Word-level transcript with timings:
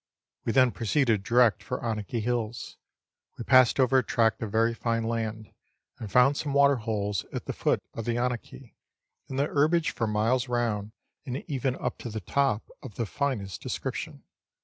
We 0.45 0.51
then 0.51 0.71
proceeded 0.71 1.21
direct 1.23 1.61
for 1.61 1.77
the 1.79 1.85
Anakie 1.85 2.23
Hills. 2.23 2.75
We 3.37 3.43
passed 3.43 3.79
over 3.79 3.99
a 3.99 4.03
tract 4.03 4.41
of 4.41 4.51
very 4.51 4.73
fine 4.73 5.03
land, 5.03 5.53
and 5.99 6.11
found 6.11 6.37
some 6.37 6.55
waterholes 6.55 7.23
at 7.31 7.45
the 7.45 7.53
foot 7.53 7.83
of 7.93 8.05
the 8.05 8.15
Anakie, 8.17 8.73
and 9.29 9.37
the 9.37 9.45
herbage 9.45 9.91
for 9.91 10.07
miles 10.07 10.49
round, 10.49 10.91
and 11.27 11.43
even 11.47 11.75
up 11.75 11.99
to 11.99 12.09
the 12.09 12.19
top, 12.21 12.67
of 12.81 12.95
the 12.95 13.05
finest 13.05 13.61
description. 13.61 14.23